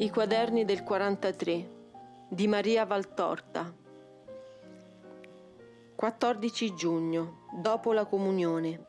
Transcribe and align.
I 0.00 0.08
quaderni 0.08 0.64
del 0.64 0.82
43 0.82 1.68
di 2.30 2.48
Maria 2.48 2.86
Valtorta 2.86 3.70
14 5.94 6.74
giugno, 6.74 7.46
dopo 7.60 7.92
la 7.92 8.06
comunione. 8.06 8.86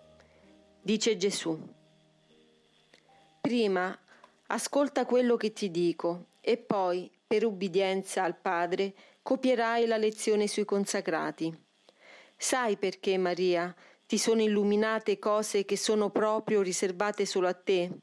Dice 0.82 1.18
Gesù. 1.18 1.60
Prima 3.42 4.00
ascolta 4.48 5.06
quello 5.06 5.36
che 5.36 5.52
ti 5.52 5.70
dico 5.70 6.28
e 6.40 6.56
poi, 6.56 7.12
per 7.28 7.44
ubbidienza 7.44 8.24
al 8.24 8.38
Padre, 8.38 8.94
copierai 9.22 9.88
la 9.88 9.98
lezione 9.98 10.48
sui 10.48 10.64
consacrati. 10.64 11.54
Sai 12.38 12.78
perché, 12.78 13.18
Maria, 13.18 13.76
ti 14.06 14.18
sono 14.18 14.42
illuminate 14.42 15.20
cose 15.20 15.66
che 15.66 15.76
sono 15.76 16.10
proprio 16.10 16.62
riservate 16.62 17.26
solo 17.26 17.50
a 17.50 17.54
te? 17.54 17.98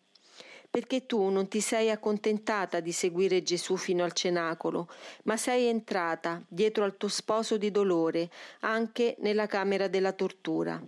Perché 0.70 1.06
tu 1.06 1.28
non 1.28 1.48
ti 1.48 1.60
sei 1.60 1.90
accontentata 1.90 2.80
di 2.80 2.92
seguire 2.92 3.42
Gesù 3.42 3.76
fino 3.76 4.04
al 4.04 4.12
cenacolo, 4.12 4.88
ma 5.24 5.36
sei 5.36 5.66
entrata 5.66 6.42
dietro 6.46 6.84
al 6.84 6.96
tuo 6.96 7.08
sposo 7.08 7.56
di 7.56 7.70
dolore, 7.70 8.30
anche 8.60 9.16
nella 9.20 9.46
camera 9.46 9.88
della 9.88 10.12
tortura. 10.12 10.80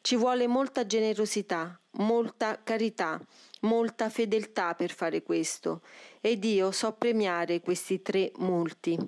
Ci 0.00 0.16
vuole 0.16 0.46
molta 0.46 0.86
generosità, 0.86 1.78
molta 1.92 2.60
carità, 2.62 3.20
molta 3.60 4.08
fedeltà 4.08 4.74
per 4.74 4.90
fare 4.90 5.22
questo, 5.22 5.82
ed 6.20 6.44
io 6.44 6.70
so 6.70 6.92
premiare 6.92 7.60
questi 7.60 8.00
tre 8.00 8.32
molti. 8.36 8.98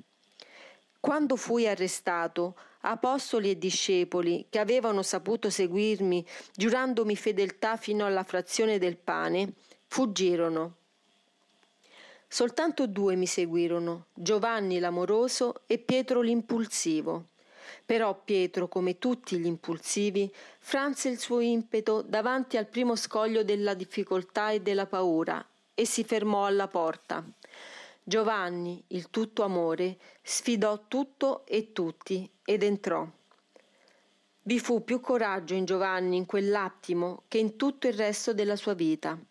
Quando 1.01 1.37
fui 1.37 1.67
arrestato, 1.67 2.55
apostoli 2.83 3.51
e 3.51 3.59
discepoli 3.59 4.47
che 4.49 4.59
avevano 4.59 5.03
saputo 5.03 5.51
seguirmi, 5.51 6.25
giurandomi 6.55 7.17
fedeltà 7.17 7.77
fino 7.77 8.05
alla 8.05 8.23
frazione 8.23 8.79
del 8.79 8.97
pane, 8.97 9.55
Fuggirono. 9.93 10.77
Soltanto 12.27 12.87
due 12.87 13.15
mi 13.15 13.27
seguirono, 13.27 14.07
Giovanni 14.15 14.79
l'amoroso 14.79 15.65
e 15.67 15.77
Pietro 15.77 16.23
l'impulsivo. 16.23 17.27
Però 17.85 18.19
Pietro, 18.25 18.69
come 18.69 18.99
tutti 18.99 19.37
gli 19.37 19.45
impulsivi, 19.45 20.33
franse 20.61 21.11
il 21.11 21.19
suo 21.19 21.41
impeto 21.41 22.01
davanti 22.01 22.57
al 22.57 22.69
primo 22.69 22.97
scoglio 22.97 23.45
della 23.45 23.75
difficoltà 23.75 24.51
e 24.51 24.63
della 24.63 24.87
paura 24.87 25.47
e 25.75 25.85
si 25.85 26.05
fermò 26.05 26.47
alla 26.47 26.69
porta. 26.69 27.23
Giovanni, 28.03 28.83
il 28.87 29.11
tutto 29.11 29.43
amore, 29.43 29.99
sfidò 30.23 30.85
tutto 30.89 31.45
e 31.45 31.73
tutti 31.73 32.27
ed 32.47 32.63
entrò. 32.63 33.07
Vi 34.45 34.59
fu 34.59 34.85
più 34.85 35.01
coraggio 35.01 35.53
in 35.53 35.67
Giovanni 35.67 36.17
in 36.17 36.25
quell'attimo 36.25 37.25
che 37.29 37.37
in 37.37 37.57
tutto 37.57 37.89
il 37.89 37.93
resto 37.93 38.33
della 38.33 38.57
sua 38.57 38.73
vita. 38.73 39.23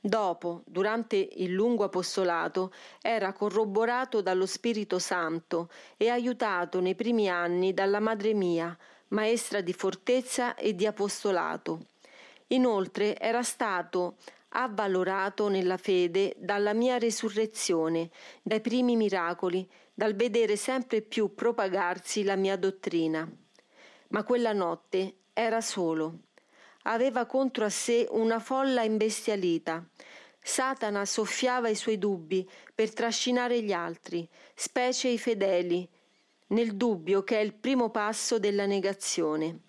Dopo, 0.00 0.62
durante 0.64 1.16
il 1.16 1.50
lungo 1.50 1.82
apostolato, 1.82 2.72
era 3.02 3.32
corroborato 3.32 4.20
dallo 4.20 4.46
Spirito 4.46 5.00
Santo 5.00 5.70
e 5.96 6.08
aiutato 6.08 6.80
nei 6.80 6.94
primi 6.94 7.28
anni 7.28 7.74
dalla 7.74 7.98
madre 7.98 8.32
mia, 8.32 8.76
maestra 9.08 9.60
di 9.60 9.72
fortezza 9.72 10.54
e 10.54 10.76
di 10.76 10.86
apostolato. 10.86 11.86
Inoltre 12.48 13.18
era 13.18 13.42
stato 13.42 14.18
avvalorato 14.50 15.48
nella 15.48 15.76
fede 15.76 16.34
dalla 16.38 16.74
mia 16.74 16.96
resurrezione, 16.96 18.10
dai 18.40 18.60
primi 18.60 18.94
miracoli, 18.94 19.68
dal 19.92 20.14
vedere 20.14 20.54
sempre 20.54 21.02
più 21.02 21.34
propagarsi 21.34 22.22
la 22.22 22.36
mia 22.36 22.56
dottrina. 22.56 23.28
Ma 24.10 24.22
quella 24.22 24.52
notte 24.52 25.16
era 25.32 25.60
solo 25.60 26.20
aveva 26.88 27.26
contro 27.26 27.64
a 27.64 27.70
sé 27.70 28.06
una 28.10 28.38
folla 28.38 28.82
imbestialita. 28.82 29.84
Satana 30.40 31.04
soffiava 31.04 31.68
i 31.68 31.74
suoi 31.74 31.98
dubbi 31.98 32.48
per 32.74 32.92
trascinare 32.92 33.60
gli 33.62 33.72
altri, 33.72 34.26
specie 34.54 35.08
i 35.08 35.18
fedeli, 35.18 35.86
nel 36.48 36.74
dubbio 36.76 37.22
che 37.24 37.38
è 37.38 37.42
il 37.42 37.54
primo 37.54 37.90
passo 37.90 38.38
della 38.38 38.64
negazione. 38.64 39.60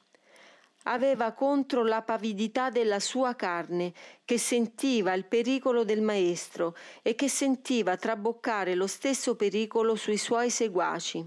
Aveva 0.83 1.33
contro 1.33 1.83
la 1.83 2.01
pavidità 2.01 2.69
della 2.69 3.01
sua 3.01 3.35
carne, 3.35 3.93
che 4.23 4.37
sentiva 4.37 5.13
il 5.13 5.25
pericolo 5.25 5.83
del 5.83 6.01
Maestro 6.01 6.73
e 7.01 7.15
che 7.15 7.27
sentiva 7.27 7.97
traboccare 7.97 8.75
lo 8.75 8.87
stesso 8.87 9.35
pericolo 9.35 9.95
sui 9.95 10.17
suoi 10.17 10.49
seguaci. 10.49 11.25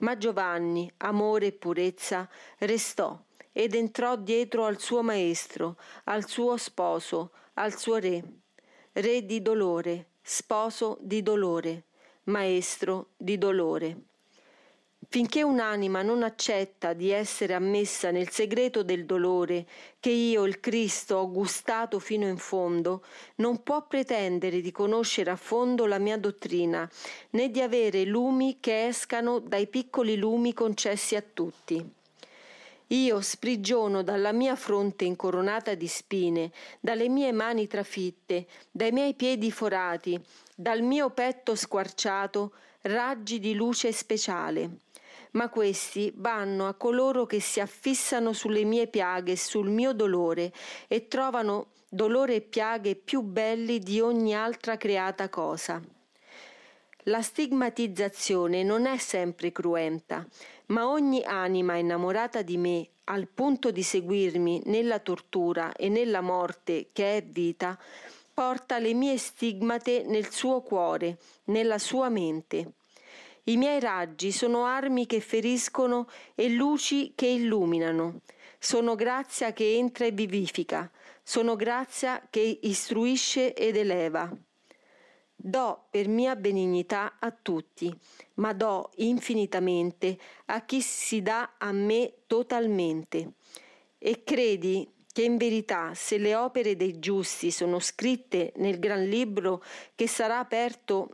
Ma 0.00 0.18
Giovanni, 0.18 0.92
amore 0.98 1.46
e 1.46 1.52
purezza, 1.52 2.28
restò 2.58 3.18
ed 3.52 3.74
entrò 3.74 4.16
dietro 4.16 4.64
al 4.64 4.80
suo 4.80 5.02
maestro, 5.02 5.76
al 6.04 6.26
suo 6.26 6.56
sposo, 6.56 7.32
al 7.54 7.76
suo 7.76 7.96
re, 7.96 8.22
re 8.92 9.26
di 9.26 9.42
dolore, 9.42 10.06
sposo 10.22 10.98
di 11.00 11.22
dolore, 11.22 11.84
maestro 12.24 13.08
di 13.16 13.38
dolore. 13.38 13.96
Finché 15.12 15.42
un'anima 15.42 16.02
non 16.02 16.22
accetta 16.22 16.92
di 16.92 17.10
essere 17.10 17.54
ammessa 17.54 18.12
nel 18.12 18.28
segreto 18.28 18.84
del 18.84 19.06
dolore 19.06 19.66
che 19.98 20.10
io, 20.10 20.44
il 20.44 20.60
Cristo, 20.60 21.16
ho 21.16 21.30
gustato 21.32 21.98
fino 21.98 22.28
in 22.28 22.36
fondo, 22.36 23.02
non 23.36 23.64
può 23.64 23.84
pretendere 23.86 24.60
di 24.60 24.70
conoscere 24.70 25.30
a 25.32 25.36
fondo 25.36 25.86
la 25.86 25.98
mia 25.98 26.16
dottrina, 26.16 26.88
né 27.30 27.50
di 27.50 27.60
avere 27.60 28.04
lumi 28.04 28.58
che 28.60 28.86
escano 28.86 29.40
dai 29.40 29.66
piccoli 29.66 30.16
lumi 30.16 30.54
concessi 30.54 31.16
a 31.16 31.22
tutti. 31.22 31.98
Io 32.92 33.20
sprigiono 33.20 34.02
dalla 34.02 34.32
mia 34.32 34.56
fronte 34.56 35.04
incoronata 35.04 35.74
di 35.74 35.86
spine, 35.86 36.50
dalle 36.80 37.08
mie 37.08 37.30
mani 37.30 37.68
trafitte, 37.68 38.48
dai 38.68 38.90
miei 38.90 39.14
piedi 39.14 39.52
forati, 39.52 40.20
dal 40.56 40.82
mio 40.82 41.10
petto 41.10 41.54
squarciato, 41.54 42.52
raggi 42.82 43.38
di 43.38 43.54
luce 43.54 43.92
speciale. 43.92 44.78
Ma 45.32 45.48
questi 45.48 46.12
vanno 46.16 46.66
a 46.66 46.74
coloro 46.74 47.26
che 47.26 47.38
si 47.38 47.60
affissano 47.60 48.32
sulle 48.32 48.64
mie 48.64 48.88
piaghe 48.88 49.32
e 49.32 49.36
sul 49.36 49.70
mio 49.70 49.92
dolore 49.92 50.52
e 50.88 51.06
trovano 51.06 51.68
dolore 51.88 52.34
e 52.34 52.40
piaghe 52.40 52.96
più 52.96 53.20
belli 53.20 53.78
di 53.78 54.00
ogni 54.00 54.34
altra 54.34 54.76
creata 54.76 55.28
cosa. 55.28 55.80
La 57.04 57.22
stigmatizzazione 57.22 58.62
non 58.62 58.84
è 58.84 58.98
sempre 58.98 59.52
cruenta, 59.52 60.26
ma 60.66 60.86
ogni 60.86 61.22
anima 61.24 61.76
innamorata 61.76 62.42
di 62.42 62.58
me, 62.58 62.88
al 63.04 63.26
punto 63.26 63.70
di 63.70 63.82
seguirmi 63.82 64.62
nella 64.66 64.98
tortura 64.98 65.72
e 65.72 65.88
nella 65.88 66.20
morte 66.20 66.88
che 66.92 67.16
è 67.16 67.22
vita, 67.22 67.78
porta 68.34 68.78
le 68.78 68.92
mie 68.92 69.16
stigmate 69.16 70.04
nel 70.06 70.30
suo 70.30 70.60
cuore, 70.60 71.16
nella 71.44 71.78
sua 71.78 72.10
mente. 72.10 72.72
I 73.44 73.56
miei 73.56 73.80
raggi 73.80 74.30
sono 74.30 74.66
armi 74.66 75.06
che 75.06 75.20
feriscono 75.20 76.06
e 76.34 76.50
luci 76.50 77.12
che 77.14 77.26
illuminano. 77.26 78.20
Sono 78.58 78.94
grazia 78.94 79.54
che 79.54 79.74
entra 79.74 80.04
e 80.04 80.10
vivifica. 80.10 80.90
Sono 81.22 81.56
grazia 81.56 82.26
che 82.28 82.58
istruisce 82.60 83.54
ed 83.54 83.76
eleva. 83.76 84.30
Do 85.42 85.86
per 85.88 86.06
mia 86.06 86.36
benignità 86.36 87.16
a 87.18 87.30
tutti, 87.30 87.90
ma 88.34 88.52
do 88.52 88.90
infinitamente 88.96 90.18
a 90.46 90.66
chi 90.66 90.82
si 90.82 91.22
dà 91.22 91.54
a 91.56 91.72
me 91.72 92.12
totalmente. 92.26 93.32
E 93.96 94.22
credi 94.22 94.86
che 95.10 95.22
in 95.22 95.38
verità 95.38 95.94
se 95.94 96.18
le 96.18 96.34
opere 96.34 96.76
dei 96.76 96.98
giusti 96.98 97.50
sono 97.50 97.78
scritte 97.78 98.52
nel 98.56 98.78
gran 98.78 99.08
libro 99.08 99.64
che 99.94 100.06
sarà 100.06 100.40
aperto 100.40 101.08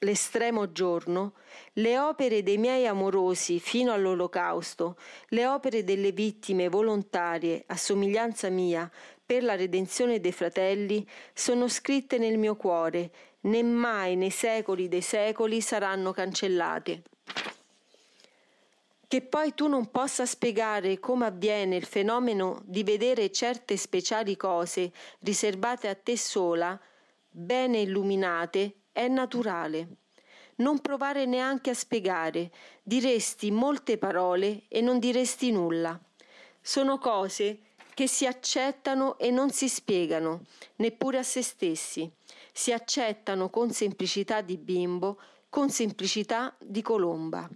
l'estremo 0.00 0.70
giorno, 0.70 1.34
le 1.74 1.98
opere 1.98 2.44
dei 2.44 2.58
miei 2.58 2.86
amorosi 2.86 3.58
fino 3.58 3.92
all'olocausto, 3.92 4.96
le 5.30 5.46
opere 5.46 5.82
delle 5.82 6.12
vittime 6.12 6.68
volontarie 6.68 7.64
a 7.66 7.76
somiglianza 7.76 8.50
mia 8.50 8.88
per 9.26 9.42
la 9.42 9.56
redenzione 9.56 10.20
dei 10.20 10.32
fratelli, 10.32 11.04
sono 11.34 11.66
scritte 11.66 12.18
nel 12.18 12.38
mio 12.38 12.54
cuore 12.56 13.10
né 13.48 13.62
mai 13.62 14.14
nei 14.14 14.30
secoli 14.30 14.88
dei 14.88 15.00
secoli 15.00 15.60
saranno 15.60 16.12
cancellate. 16.12 17.02
Che 19.08 19.22
poi 19.22 19.54
tu 19.54 19.68
non 19.68 19.90
possa 19.90 20.26
spiegare 20.26 20.98
come 20.98 21.24
avviene 21.24 21.76
il 21.76 21.86
fenomeno 21.86 22.60
di 22.64 22.84
vedere 22.84 23.32
certe 23.32 23.78
speciali 23.78 24.36
cose 24.36 24.92
riservate 25.20 25.88
a 25.88 25.94
te 25.94 26.18
sola, 26.18 26.78
bene 27.30 27.80
illuminate, 27.80 28.74
è 28.92 29.08
naturale. 29.08 29.88
Non 30.56 30.80
provare 30.80 31.24
neanche 31.24 31.70
a 31.70 31.74
spiegare, 31.74 32.50
diresti 32.82 33.50
molte 33.50 33.96
parole 33.96 34.64
e 34.68 34.82
non 34.82 34.98
diresti 34.98 35.52
nulla. 35.52 35.98
Sono 36.60 36.98
cose 36.98 37.60
che 37.98 38.06
si 38.06 38.26
accettano 38.26 39.18
e 39.18 39.32
non 39.32 39.50
si 39.50 39.68
spiegano, 39.68 40.42
neppure 40.76 41.18
a 41.18 41.24
se 41.24 41.42
stessi 41.42 42.08
si 42.52 42.70
accettano 42.70 43.50
con 43.50 43.72
semplicità 43.72 44.40
di 44.40 44.56
bimbo, 44.56 45.20
con 45.48 45.68
semplicità 45.68 46.56
di 46.60 46.80
colomba. 46.80 47.50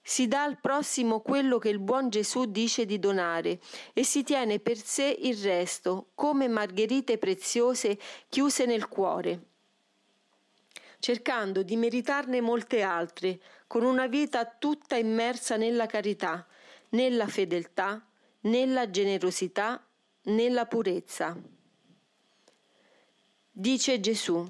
Si 0.00 0.28
dà 0.28 0.44
al 0.44 0.60
prossimo 0.60 1.22
quello 1.22 1.58
che 1.58 1.70
il 1.70 1.80
buon 1.80 2.08
Gesù 2.08 2.44
dice 2.44 2.86
di 2.86 3.00
donare 3.00 3.58
e 3.94 4.04
si 4.04 4.22
tiene 4.22 4.60
per 4.60 4.76
sé 4.76 5.16
il 5.22 5.36
resto 5.38 6.10
come 6.14 6.46
margherite 6.46 7.18
preziose 7.18 7.98
chiuse 8.28 8.64
nel 8.64 8.86
cuore. 8.86 9.42
cercando 11.00 11.64
di 11.64 11.74
meritarne 11.74 12.40
molte 12.40 12.82
altre, 12.82 13.40
con 13.66 13.82
una 13.82 14.06
vita 14.06 14.46
tutta 14.46 14.94
immersa 14.94 15.56
nella 15.56 15.86
carità, 15.86 16.46
nella 16.90 17.26
fedeltà, 17.26 18.07
nella 18.40 18.90
generosità, 18.90 19.84
nella 20.24 20.66
purezza. 20.66 21.36
Dice 23.50 24.00
Gesù, 24.00 24.46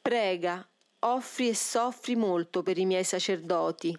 prega, 0.00 0.68
offri 1.00 1.48
e 1.48 1.54
soffri 1.54 2.16
molto 2.16 2.62
per 2.62 2.76
i 2.76 2.84
miei 2.84 3.04
sacerdoti. 3.04 3.96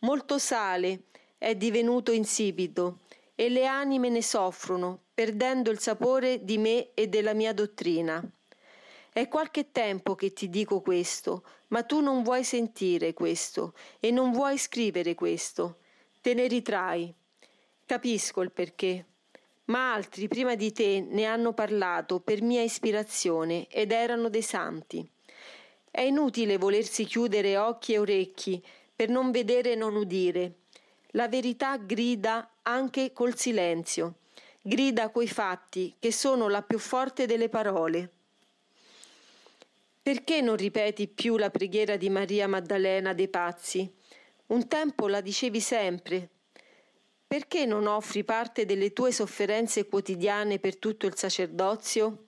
Molto 0.00 0.38
sale 0.38 1.04
è 1.36 1.54
divenuto 1.54 2.12
insipido 2.12 3.00
e 3.34 3.48
le 3.48 3.66
anime 3.66 4.08
ne 4.08 4.22
soffrono, 4.22 5.00
perdendo 5.12 5.70
il 5.70 5.78
sapore 5.78 6.44
di 6.44 6.56
me 6.58 6.94
e 6.94 7.08
della 7.08 7.34
mia 7.34 7.52
dottrina. 7.52 8.22
È 9.12 9.28
qualche 9.28 9.70
tempo 9.70 10.14
che 10.14 10.32
ti 10.32 10.48
dico 10.48 10.80
questo, 10.80 11.44
ma 11.68 11.82
tu 11.82 12.00
non 12.00 12.22
vuoi 12.22 12.44
sentire 12.44 13.12
questo 13.12 13.74
e 14.00 14.10
non 14.10 14.32
vuoi 14.32 14.58
scrivere 14.58 15.14
questo. 15.14 15.78
Te 16.20 16.34
ne 16.34 16.46
ritrai. 16.46 17.14
Capisco 17.86 18.40
il 18.40 18.50
perché. 18.50 19.04
Ma 19.66 19.92
altri 19.92 20.26
prima 20.26 20.54
di 20.54 20.72
te 20.72 21.00
ne 21.06 21.26
hanno 21.26 21.52
parlato 21.52 22.20
per 22.20 22.40
mia 22.40 22.62
ispirazione 22.62 23.66
ed 23.68 23.92
erano 23.92 24.28
dei 24.28 24.42
santi. 24.42 25.06
È 25.90 26.00
inutile 26.00 26.56
volersi 26.56 27.04
chiudere 27.04 27.56
occhi 27.56 27.92
e 27.92 27.98
orecchi 27.98 28.64
per 28.96 29.10
non 29.10 29.30
vedere 29.30 29.72
e 29.72 29.74
non 29.74 29.96
udire. 29.96 30.54
La 31.08 31.28
verità 31.28 31.76
grida 31.76 32.56
anche 32.62 33.12
col 33.12 33.36
silenzio, 33.36 34.14
grida 34.60 35.10
coi 35.10 35.28
fatti 35.28 35.94
che 35.98 36.10
sono 36.10 36.48
la 36.48 36.62
più 36.62 36.78
forte 36.78 37.26
delle 37.26 37.48
parole. 37.48 38.10
Perché 40.02 40.40
non 40.40 40.56
ripeti 40.56 41.06
più 41.06 41.36
la 41.36 41.50
preghiera 41.50 41.96
di 41.96 42.08
Maria 42.10 42.48
Maddalena 42.48 43.12
dei 43.12 43.28
pazzi? 43.28 43.90
Un 44.46 44.68
tempo 44.68 45.06
la 45.06 45.20
dicevi 45.20 45.60
sempre. 45.60 46.28
Perché 47.34 47.66
non 47.66 47.88
offri 47.88 48.22
parte 48.22 48.64
delle 48.64 48.92
tue 48.92 49.10
sofferenze 49.10 49.88
quotidiane 49.88 50.60
per 50.60 50.76
tutto 50.76 51.06
il 51.06 51.16
sacerdozio? 51.16 52.26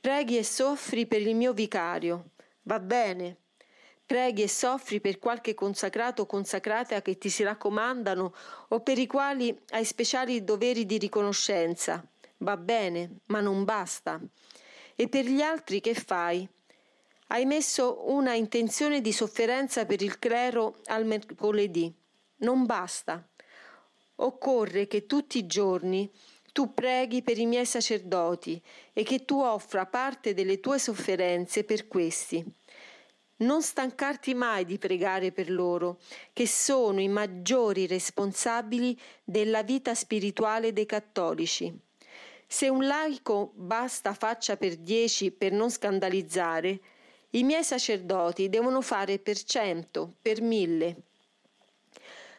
Preghi 0.00 0.36
e 0.38 0.44
soffri 0.44 1.06
per 1.06 1.22
il 1.22 1.34
mio 1.34 1.52
vicario. 1.52 2.34
Va 2.62 2.78
bene. 2.78 3.38
Preghi 4.06 4.42
e 4.42 4.48
soffri 4.48 5.00
per 5.00 5.18
qualche 5.18 5.54
consacrato 5.54 6.22
o 6.22 6.26
consacrata 6.26 7.02
che 7.02 7.18
ti 7.18 7.30
si 7.30 7.42
raccomandano 7.42 8.32
o 8.68 8.78
per 8.78 8.98
i 8.98 9.08
quali 9.08 9.60
hai 9.70 9.84
speciali 9.84 10.44
doveri 10.44 10.86
di 10.86 10.98
riconoscenza. 10.98 12.00
Va 12.36 12.56
bene, 12.56 13.16
ma 13.24 13.40
non 13.40 13.64
basta. 13.64 14.20
E 14.94 15.08
per 15.08 15.24
gli 15.24 15.40
altri 15.40 15.80
che 15.80 15.94
fai? 15.94 16.48
Hai 17.26 17.44
messo 17.44 18.08
una 18.08 18.34
intenzione 18.34 19.00
di 19.00 19.10
sofferenza 19.10 19.84
per 19.84 20.00
il 20.00 20.20
clero 20.20 20.76
al 20.84 21.06
mercoledì. 21.06 21.92
Non 22.36 22.66
basta. 22.66 23.28
Occorre 24.20 24.86
che 24.86 25.06
tutti 25.06 25.38
i 25.38 25.46
giorni 25.46 26.10
tu 26.52 26.74
preghi 26.74 27.22
per 27.22 27.38
i 27.38 27.46
miei 27.46 27.66
sacerdoti 27.66 28.60
e 28.92 29.04
che 29.04 29.24
tu 29.24 29.40
offra 29.40 29.86
parte 29.86 30.34
delle 30.34 30.58
tue 30.58 30.78
sofferenze 30.80 31.62
per 31.62 31.86
questi. 31.86 32.44
Non 33.36 33.62
stancarti 33.62 34.34
mai 34.34 34.64
di 34.64 34.76
pregare 34.78 35.30
per 35.30 35.48
loro, 35.48 36.00
che 36.32 36.48
sono 36.48 37.00
i 37.00 37.06
maggiori 37.06 37.86
responsabili 37.86 38.98
della 39.22 39.62
vita 39.62 39.94
spirituale 39.94 40.72
dei 40.72 40.86
cattolici. 40.86 41.72
Se 42.44 42.68
un 42.68 42.84
laico 42.84 43.52
basta 43.54 44.14
faccia 44.14 44.56
per 44.56 44.78
dieci 44.78 45.30
per 45.30 45.52
non 45.52 45.70
scandalizzare, 45.70 46.80
i 47.30 47.44
miei 47.44 47.62
sacerdoti 47.62 48.48
devono 48.48 48.80
fare 48.80 49.20
per 49.20 49.40
cento, 49.40 50.14
per 50.20 50.40
mille. 50.40 51.02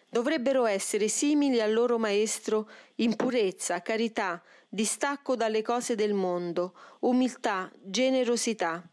Dovrebbero 0.09 0.65
essere 0.65 1.07
simili 1.07 1.61
al 1.61 1.71
loro 1.71 1.99
maestro 1.99 2.67
in 2.95 3.15
purezza, 3.15 3.81
carità, 3.83 4.41
distacco 4.67 5.35
dalle 5.35 5.61
cose 5.61 5.93
del 5.93 6.13
mondo, 6.13 6.73
umiltà, 7.01 7.71
generosità. 7.79 8.83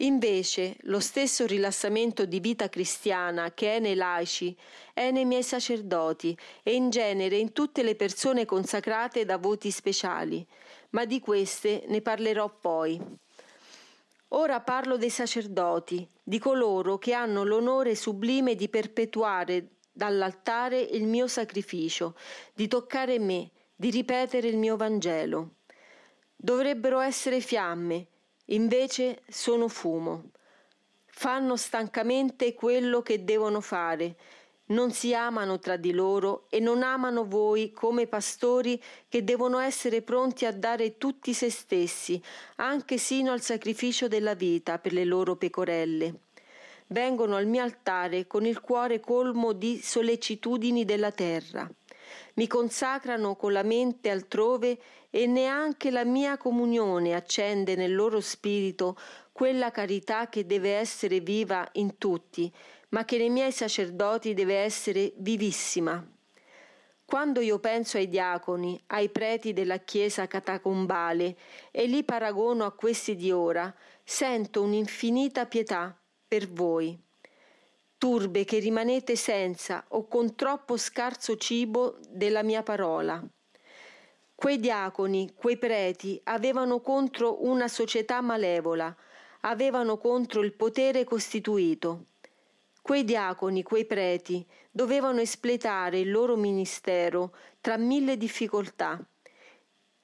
Invece, 0.00 0.76
lo 0.82 1.00
stesso 1.00 1.46
rilassamento 1.46 2.26
di 2.26 2.40
vita 2.40 2.68
cristiana 2.68 3.52
che 3.54 3.76
è 3.76 3.78
nei 3.78 3.94
laici 3.94 4.54
è 4.92 5.10
nei 5.10 5.24
miei 5.24 5.42
sacerdoti 5.42 6.36
e 6.62 6.74
in 6.74 6.90
genere 6.90 7.36
in 7.36 7.52
tutte 7.52 7.82
le 7.82 7.94
persone 7.94 8.44
consacrate 8.44 9.24
da 9.24 9.38
voti 9.38 9.70
speciali, 9.70 10.46
ma 10.90 11.04
di 11.04 11.20
queste 11.20 11.84
ne 11.86 12.02
parlerò 12.02 12.48
poi. 12.60 13.00
Ora 14.30 14.60
parlo 14.60 14.96
dei 14.96 15.08
sacerdoti, 15.08 16.06
di 16.22 16.40
coloro 16.40 16.98
che 16.98 17.12
hanno 17.12 17.44
l'onore 17.44 17.94
sublime 17.94 18.54
di 18.54 18.68
perpetuare 18.68 19.75
dall'altare 19.96 20.78
il 20.78 21.04
mio 21.04 21.26
sacrificio, 21.26 22.14
di 22.52 22.68
toccare 22.68 23.18
me, 23.18 23.50
di 23.74 23.88
ripetere 23.88 24.46
il 24.46 24.58
mio 24.58 24.76
Vangelo. 24.76 25.54
Dovrebbero 26.36 27.00
essere 27.00 27.40
fiamme, 27.40 28.06
invece 28.46 29.22
sono 29.26 29.68
fumo. 29.68 30.32
Fanno 31.06 31.56
stancamente 31.56 32.52
quello 32.52 33.00
che 33.00 33.24
devono 33.24 33.62
fare, 33.62 34.16
non 34.66 34.92
si 34.92 35.14
amano 35.14 35.58
tra 35.58 35.76
di 35.76 35.92
loro 35.92 36.44
e 36.50 36.60
non 36.60 36.82
amano 36.82 37.26
voi 37.26 37.72
come 37.72 38.06
pastori 38.06 38.82
che 39.08 39.24
devono 39.24 39.58
essere 39.60 40.02
pronti 40.02 40.44
a 40.44 40.52
dare 40.52 40.98
tutti 40.98 41.32
se 41.32 41.48
stessi, 41.48 42.20
anche 42.56 42.98
sino 42.98 43.32
al 43.32 43.40
sacrificio 43.40 44.08
della 44.08 44.34
vita 44.34 44.78
per 44.78 44.92
le 44.92 45.06
loro 45.06 45.36
pecorelle. 45.36 46.25
Vengono 46.88 47.34
al 47.34 47.46
mio 47.46 47.62
altare 47.62 48.26
con 48.26 48.46
il 48.46 48.60
cuore 48.60 49.00
colmo 49.00 49.52
di 49.52 49.80
sollecitudini 49.82 50.84
della 50.84 51.10
terra. 51.10 51.68
Mi 52.34 52.46
consacrano 52.46 53.34
con 53.34 53.52
la 53.52 53.64
mente 53.64 54.08
altrove 54.08 54.78
e 55.10 55.26
neanche 55.26 55.90
la 55.90 56.04
mia 56.04 56.36
comunione 56.36 57.14
accende 57.14 57.74
nel 57.74 57.94
loro 57.94 58.20
spirito 58.20 58.96
quella 59.32 59.70
carità 59.70 60.28
che 60.28 60.46
deve 60.46 60.74
essere 60.74 61.20
viva 61.20 61.68
in 61.72 61.98
tutti, 61.98 62.52
ma 62.90 63.04
che 63.04 63.18
nei 63.18 63.30
miei 63.30 63.52
sacerdoti 63.52 64.32
deve 64.32 64.56
essere 64.56 65.12
vivissima. 65.16 66.06
Quando 67.04 67.40
io 67.40 67.58
penso 67.58 67.96
ai 67.96 68.08
diaconi, 68.08 68.80
ai 68.88 69.08
preti 69.08 69.52
della 69.52 69.78
chiesa 69.78 70.26
catacombale 70.26 71.36
e 71.70 71.86
li 71.86 72.04
paragono 72.04 72.64
a 72.64 72.72
questi 72.72 73.16
di 73.16 73.30
ora, 73.30 73.74
sento 74.04 74.62
un'infinita 74.62 75.46
pietà 75.46 75.96
per 76.26 76.50
voi. 76.50 76.98
Turbe 77.98 78.44
che 78.44 78.58
rimanete 78.58 79.16
senza 79.16 79.84
o 79.88 80.06
con 80.06 80.34
troppo 80.34 80.76
scarso 80.76 81.36
cibo 81.36 81.98
della 82.08 82.42
mia 82.42 82.62
parola. 82.62 83.22
Quei 84.34 84.58
diaconi, 84.58 85.32
quei 85.34 85.56
preti 85.56 86.20
avevano 86.24 86.80
contro 86.80 87.44
una 87.46 87.68
società 87.68 88.20
malevola, 88.20 88.94
avevano 89.40 89.96
contro 89.96 90.42
il 90.42 90.52
potere 90.52 91.04
costituito. 91.04 92.06
Quei 92.82 93.04
diaconi, 93.04 93.62
quei 93.62 93.86
preti, 93.86 94.46
dovevano 94.70 95.20
espletare 95.20 96.00
il 96.00 96.10
loro 96.10 96.36
ministero 96.36 97.34
tra 97.60 97.78
mille 97.78 98.16
difficoltà. 98.16 99.02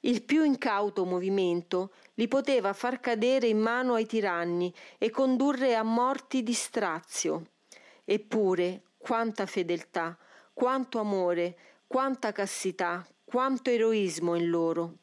Il 0.04 0.22
più 0.22 0.44
incauto 0.44 1.04
movimento 1.04 1.90
li 2.14 2.28
poteva 2.28 2.72
far 2.72 3.00
cadere 3.00 3.46
in 3.46 3.58
mano 3.58 3.94
ai 3.94 4.06
tiranni 4.06 4.72
e 4.98 5.10
condurre 5.10 5.74
a 5.74 5.82
morti 5.82 6.42
di 6.42 6.52
strazio. 6.52 7.46
Eppure, 8.04 8.82
quanta 8.98 9.46
fedeltà, 9.46 10.16
quanto 10.52 10.98
amore, 10.98 11.56
quanta 11.86 12.32
castità, 12.32 13.06
quanto 13.24 13.70
eroismo 13.70 14.34
in 14.34 14.48
loro 14.48 14.96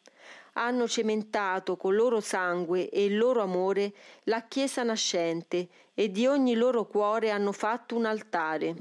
hanno 0.54 0.88
cementato 0.88 1.78
col 1.78 1.96
loro 1.96 2.20
sangue 2.20 2.90
e 2.90 3.06
il 3.06 3.18
loro 3.18 3.42
amore 3.42 3.94
la 4.24 4.42
Chiesa 4.42 4.84
nascente 4.84 5.70
e 5.94 6.12
di 6.12 6.28
ogni 6.28 6.56
loro 6.56 6.86
cuore 6.86 7.30
hanno 7.32 7.54
fatto 7.54 7.96
un 7.96 8.06
altare. 8.06 8.76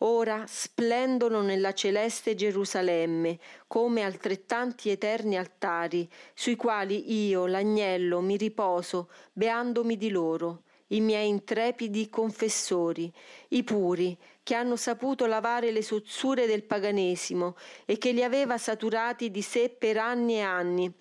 Ora 0.00 0.44
splendono 0.46 1.40
nella 1.40 1.72
celeste 1.72 2.34
Gerusalemme 2.34 3.38
come 3.66 4.02
altrettanti 4.02 4.90
eterni 4.90 5.38
altari, 5.38 6.06
sui 6.34 6.54
quali 6.54 7.26
io, 7.26 7.46
l'agnello, 7.46 8.20
mi 8.20 8.36
riposo, 8.36 9.08
beandomi 9.32 9.96
di 9.96 10.10
loro, 10.10 10.64
i 10.88 11.00
miei 11.00 11.28
intrepidi 11.28 12.10
confessori, 12.10 13.10
i 13.48 13.64
puri, 13.64 14.16
che 14.42 14.54
hanno 14.54 14.76
saputo 14.76 15.24
lavare 15.24 15.72
le 15.72 15.82
sozzure 15.82 16.46
del 16.46 16.64
paganesimo 16.64 17.56
e 17.86 17.96
che 17.96 18.12
li 18.12 18.22
aveva 18.22 18.58
saturati 18.58 19.30
di 19.30 19.42
sé 19.42 19.70
per 19.70 19.96
anni 19.96 20.34
e 20.34 20.40
anni, 20.40 20.94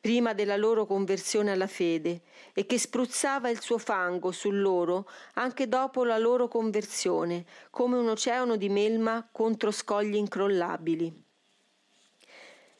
prima 0.00 0.32
della 0.32 0.56
loro 0.56 0.86
conversione 0.86 1.52
alla 1.52 1.66
fede, 1.66 2.22
e 2.52 2.66
che 2.66 2.78
spruzzava 2.78 3.48
il 3.50 3.60
suo 3.60 3.78
fango 3.78 4.32
su 4.32 4.50
loro 4.50 5.08
anche 5.34 5.68
dopo 5.68 6.04
la 6.04 6.18
loro 6.18 6.48
conversione, 6.48 7.44
come 7.70 7.96
un 7.96 8.08
oceano 8.08 8.56
di 8.56 8.68
melma 8.68 9.28
contro 9.30 9.70
scogli 9.70 10.16
incrollabili. 10.16 11.26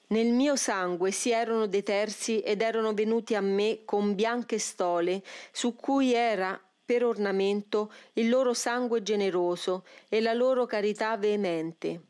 Nel 0.08 0.32
mio 0.32 0.56
sangue 0.56 1.10
si 1.10 1.30
erano 1.30 1.66
detersi 1.66 2.40
ed 2.40 2.62
erano 2.62 2.94
venuti 2.94 3.34
a 3.34 3.42
me 3.42 3.80
con 3.84 4.14
bianche 4.14 4.58
stole, 4.58 5.22
su 5.52 5.76
cui 5.76 6.14
era 6.14 6.58
per 6.82 7.04
ornamento 7.04 7.92
il 8.14 8.30
loro 8.30 8.54
sangue 8.54 9.02
generoso 9.02 9.84
e 10.08 10.22
la 10.22 10.32
loro 10.32 10.64
carità 10.64 11.14
veemente. 11.18 12.07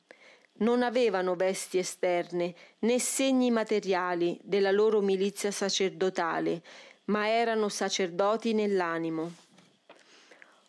Non 0.59 0.83
avevano 0.83 1.35
vesti 1.37 1.79
esterne 1.79 2.55
né 2.81 2.99
segni 2.99 3.51
materiali 3.51 4.39
della 4.43 4.71
loro 4.71 5.01
milizia 5.01 5.51
sacerdotale, 5.51 6.63
ma 7.07 7.29
erano 7.29 7.69
sacerdoti 7.69 8.55
nell'animo. 8.55 9.33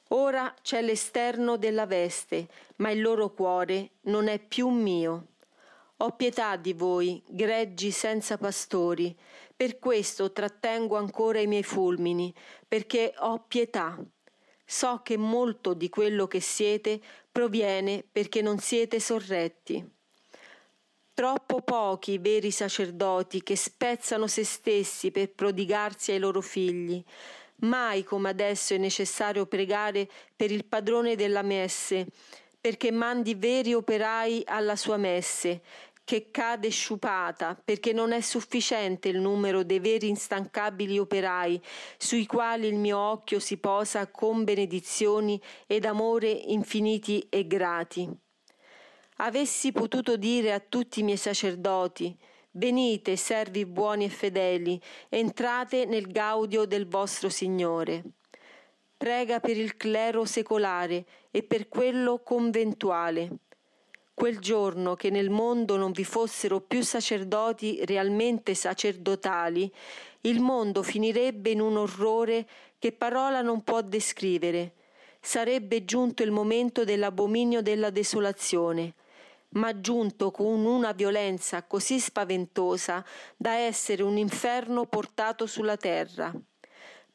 Ora 0.10 0.53
c'è 0.62 0.81
l'esterno 0.81 1.58
della 1.58 1.86
veste, 1.86 2.48
ma 2.77 2.89
il 2.91 3.01
loro 3.01 3.31
cuore 3.31 3.91
non 4.01 4.27
è 4.27 4.39
più 4.39 4.69
mio. 4.69 5.25
Ho 5.98 6.12
pietà 6.12 6.55
di 6.55 6.74
voi, 6.74 7.22
greggi 7.27 7.91
senza 7.91 8.38
pastori, 8.38 9.15
per 9.55 9.77
questo 9.77 10.31
trattengo 10.31 10.96
ancora 10.96 11.39
i 11.39 11.48
miei 11.48 11.63
fulmini, 11.63 12.34
perché 12.67 13.13
ho 13.17 13.43
pietà. 13.48 13.98
So 14.72 15.00
che 15.02 15.18
molto 15.18 15.74
di 15.74 15.90
quello 15.90 16.28
che 16.28 16.40
siete 16.40 17.02
proviene 17.32 18.06
perché 18.10 18.44
non 18.44 18.60
siete 18.60 19.00
sorretti. 19.00 19.84
Troppo 21.12 21.62
pochi 21.62 22.12
i 22.12 22.18
veri 22.20 22.52
sacerdoti 22.52 23.42
che 23.42 23.56
spezzano 23.56 24.28
se 24.28 24.44
stessi 24.44 25.10
per 25.10 25.32
prodigarsi 25.32 26.12
ai 26.12 26.20
loro 26.20 26.42
figli. 26.42 27.04
Mai 27.62 28.04
come 28.04 28.30
adesso 28.30 28.76
è 28.76 28.78
necessario 28.78 29.48
pregare 29.48 30.08
per 30.36 30.52
il 30.52 30.64
padrone 30.66 31.16
della 31.16 31.42
messe, 31.42 32.06
perché 32.62 32.92
mandi 32.92 33.34
veri 33.34 33.74
operai 33.74 34.44
alla 34.46 34.76
sua 34.76 34.98
messe, 34.98 35.64
che 36.10 36.32
cade 36.32 36.70
sciupata, 36.70 37.56
perché 37.63 37.94
non 37.94 38.13
è 38.13 38.22
sufficiente 38.22 39.10
il 39.10 39.20
numero 39.20 39.62
dei 39.62 39.78
veri 39.78 40.10
instancabili 40.10 40.98
operai, 40.98 41.62
sui 42.00 42.25
quali 42.25 42.66
il 42.66 42.80
mio 42.80 42.98
occhio 42.98 43.39
si 43.39 43.58
posa 43.58 44.08
con 44.08 44.44
benedizioni 44.44 45.39
ed 45.68 45.86
amore 45.86 46.32
infiniti 46.32 47.28
e 47.30 47.46
grati. 47.46 48.10
Avessi 49.18 49.72
potuto 49.72 50.18
dire 50.18 50.51
a 50.51 50.60
tutti 50.60 51.01
i 51.01 51.04
miei 51.04 51.16
sacerdoti, 51.16 52.18
Venite, 52.54 53.16
servi 53.16 53.68
buoni 53.68 54.06
e 54.06 54.10
fedeli, 54.10 54.82
entrate 55.10 55.86
nel 55.86 56.08
gaudio 56.08 56.66
del 56.66 56.88
vostro 56.88 57.30
Signore. 57.30 58.04
Prega 58.98 59.39
per 59.39 59.56
il 59.56 59.78
clero 59.78 60.25
secolare 60.25 61.06
e 61.30 61.44
per 61.44 61.68
quello 61.68 62.24
conventuale 62.24 63.42
quel 64.20 64.40
giorno 64.40 64.96
che 64.96 65.10
nel 65.10 65.30
mondo 65.30 65.78
non 65.78 65.94
vi 65.94 66.04
fossero 66.04 66.60
più 66.60 66.84
sacerdoti 66.84 67.86
realmente 67.86 68.54
sacerdotali, 68.54 69.74
il 70.22 70.42
mondo 70.42 70.84
finirebbe 70.84 71.52
in 71.52 71.62
un 71.62 71.78
orrore 71.78 72.46
che 72.80 72.92
parola 72.92 73.42
non 73.42 73.64
può 73.64 73.82
descrivere. 73.82 74.74
Sarebbe 75.22 75.86
giunto 75.86 76.22
il 76.22 76.32
momento 76.32 76.84
dell'abominio 76.84 77.62
della 77.62 77.92
desolazione, 77.92 78.94
ma 79.52 79.80
giunto 79.80 80.32
con 80.32 80.66
una 80.66 80.92
violenza 80.92 81.64
così 81.64 81.98
spaventosa 81.98 83.06
da 83.38 83.54
essere 83.54 84.04
un 84.04 84.18
inferno 84.18 84.86
portato 84.86 85.46
sulla 85.46 85.78
terra. 85.78 86.34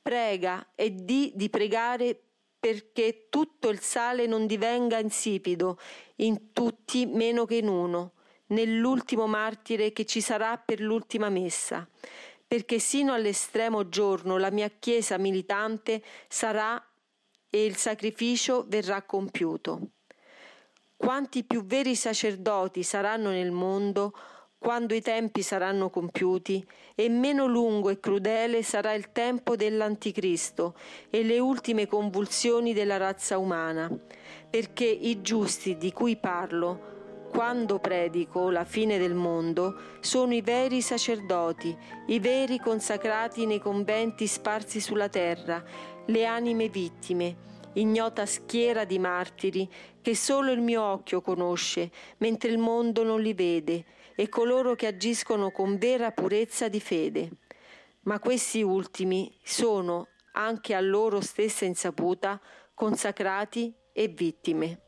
Prega 0.00 0.68
e 0.74 0.94
di 0.94 1.32
di 1.34 1.50
pregare 1.50 2.23
perché 2.64 3.26
tutto 3.28 3.68
il 3.68 3.80
sale 3.80 4.26
non 4.26 4.46
divenga 4.46 4.98
insipido 4.98 5.78
in 6.16 6.54
tutti 6.54 7.04
meno 7.04 7.44
che 7.44 7.56
in 7.56 7.68
uno, 7.68 8.12
nell'ultimo 8.46 9.26
martire 9.26 9.92
che 9.92 10.06
ci 10.06 10.22
sarà 10.22 10.56
per 10.56 10.80
l'ultima 10.80 11.28
messa, 11.28 11.86
perché 12.48 12.78
sino 12.78 13.12
all'estremo 13.12 13.90
giorno 13.90 14.38
la 14.38 14.50
mia 14.50 14.70
Chiesa 14.78 15.18
militante 15.18 16.02
sarà 16.26 16.82
e 17.50 17.66
il 17.66 17.76
sacrificio 17.76 18.64
verrà 18.66 19.02
compiuto. 19.02 19.88
Quanti 20.96 21.44
più 21.44 21.66
veri 21.66 21.94
sacerdoti 21.94 22.82
saranno 22.82 23.28
nel 23.28 23.50
mondo, 23.50 24.16
quando 24.64 24.94
i 24.94 25.02
tempi 25.02 25.42
saranno 25.42 25.90
compiuti, 25.90 26.66
e 26.94 27.10
meno 27.10 27.44
lungo 27.44 27.90
e 27.90 28.00
crudele 28.00 28.62
sarà 28.62 28.94
il 28.94 29.12
tempo 29.12 29.56
dell'Anticristo 29.56 30.74
e 31.10 31.22
le 31.22 31.38
ultime 31.38 31.86
convulsioni 31.86 32.72
della 32.72 32.96
razza 32.96 33.36
umana, 33.36 33.94
perché 34.48 34.86
i 34.86 35.20
giusti 35.20 35.76
di 35.76 35.92
cui 35.92 36.16
parlo, 36.16 37.28
quando 37.30 37.78
predico 37.78 38.48
la 38.48 38.64
fine 38.64 38.96
del 38.96 39.12
mondo, 39.12 39.98
sono 40.00 40.32
i 40.32 40.40
veri 40.40 40.80
sacerdoti, 40.80 41.76
i 42.06 42.18
veri 42.18 42.58
consacrati 42.58 43.44
nei 43.44 43.60
conventi 43.60 44.26
sparsi 44.26 44.80
sulla 44.80 45.10
terra, 45.10 45.62
le 46.06 46.24
anime 46.24 46.70
vittime, 46.70 47.36
ignota 47.74 48.24
schiera 48.24 48.86
di 48.86 48.98
martiri 48.98 49.68
che 50.00 50.16
solo 50.16 50.52
il 50.52 50.62
mio 50.62 50.82
occhio 50.82 51.20
conosce, 51.20 51.90
mentre 52.18 52.48
il 52.48 52.56
mondo 52.56 53.02
non 53.02 53.20
li 53.20 53.34
vede, 53.34 53.84
e 54.14 54.28
coloro 54.28 54.74
che 54.74 54.86
agiscono 54.86 55.50
con 55.50 55.76
vera 55.78 56.10
purezza 56.12 56.68
di 56.68 56.80
fede. 56.80 57.30
Ma 58.02 58.18
questi 58.18 58.62
ultimi 58.62 59.36
sono, 59.42 60.08
anche 60.32 60.74
a 60.74 60.80
loro 60.80 61.20
stessa 61.20 61.64
insaputa, 61.64 62.40
consacrati 62.74 63.74
e 63.92 64.08
vittime. 64.08 64.83